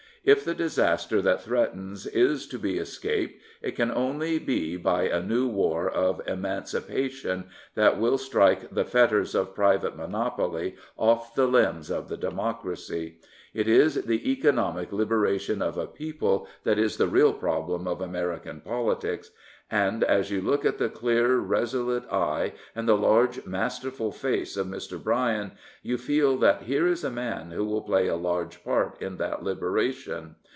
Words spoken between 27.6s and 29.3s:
will play a large part in